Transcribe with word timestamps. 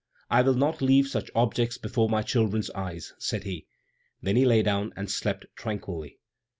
"I 0.31 0.41
will 0.41 0.55
not 0.55 0.81
leave 0.81 1.05
such 1.09 1.29
objects 1.35 1.77
before 1.77 2.09
my 2.09 2.23
children's 2.23 2.71
eyes," 2.71 3.13
said 3.19 3.43
he. 3.43 3.67
Then 4.19 4.35
he 4.35 4.45
lay 4.45 4.63
down 4.63 4.93
and 4.95 5.11
slept 5.11 5.45
tranquilly. 5.55 6.17